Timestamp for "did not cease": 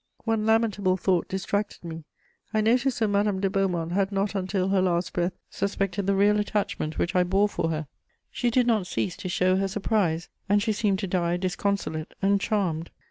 8.49-9.15